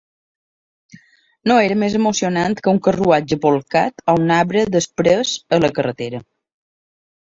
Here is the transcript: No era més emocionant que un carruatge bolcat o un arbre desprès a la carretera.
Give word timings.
No 1.51 1.57
era 1.65 1.75
més 1.83 1.97
emocionant 1.99 2.57
que 2.67 2.73
un 2.77 2.81
carruatge 2.87 3.39
bolcat 3.45 4.03
o 4.15 4.19
un 4.23 4.35
arbre 4.39 4.67
desprès 4.79 5.35
a 5.59 5.61
la 5.67 5.71
carretera. 5.77 6.27